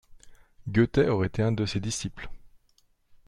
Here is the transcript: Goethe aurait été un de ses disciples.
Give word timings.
Goethe 0.67 0.97
aurait 0.97 1.27
été 1.27 1.43
un 1.43 1.51
de 1.51 1.67
ses 1.67 1.79
disciples. 1.79 2.27